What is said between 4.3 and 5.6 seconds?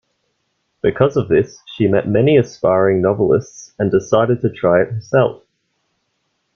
to try it herself.